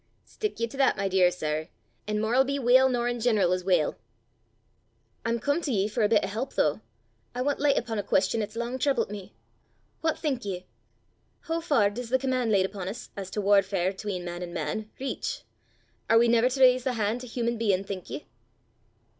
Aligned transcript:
Stick 0.25 0.59
ye 0.59 0.65
to 0.65 0.77
that, 0.77 0.97
my 0.97 1.07
dear 1.07 1.29
sir, 1.29 1.67
an' 2.07 2.19
mair 2.19 2.35
'll 2.39 2.43
be 2.43 2.57
weel 2.57 2.89
nor 2.89 3.07
in 3.07 3.19
general 3.19 3.51
is 3.51 3.63
weel." 3.63 3.99
"I'm 5.23 5.37
come 5.37 5.61
to 5.61 5.71
ye 5.71 5.87
for 5.87 6.01
a 6.01 6.09
bit 6.09 6.23
o' 6.25 6.27
help 6.27 6.55
though; 6.55 6.81
I 7.35 7.43
want 7.43 7.59
licht 7.59 7.77
upo' 7.77 7.99
a 7.99 8.01
queston 8.01 8.41
'at 8.41 8.51
's 8.51 8.55
lang 8.55 8.79
triblet 8.79 9.11
me. 9.11 9.35
What 9.99 10.17
think 10.17 10.43
ye? 10.43 10.65
hoo 11.41 11.61
far 11.61 11.91
does 11.91 12.09
the 12.09 12.17
comman' 12.17 12.49
laid 12.49 12.65
upo' 12.65 12.81
's, 12.83 13.11
as 13.15 13.29
to 13.29 13.41
warfare 13.41 13.89
'atween 13.89 14.25
man 14.25 14.41
an' 14.41 14.53
man, 14.55 14.89
reach? 14.99 15.43
Are 16.09 16.17
we 16.17 16.27
never 16.27 16.49
ta 16.49 16.61
raise 16.61 16.83
the 16.83 16.93
han' 16.93 17.19
to 17.19 17.27
human 17.27 17.59
bein', 17.59 17.83
think 17.83 18.09
ye?" 18.09 18.25